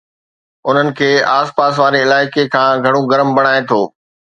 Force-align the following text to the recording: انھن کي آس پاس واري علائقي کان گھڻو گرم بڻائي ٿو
انھن 0.67 0.87
کي 0.97 1.09
آس 1.39 1.47
پاس 1.57 1.73
واري 1.81 1.99
علائقي 2.05 2.43
کان 2.53 2.73
گھڻو 2.85 3.01
گرم 3.11 3.29
بڻائي 3.37 3.61
ٿو 3.69 3.81